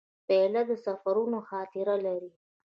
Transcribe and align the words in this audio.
پیاله 0.27 0.61
د 0.69 0.71
سفرونو 0.85 1.39
خاطره 1.49 1.95
لري. 2.05 2.31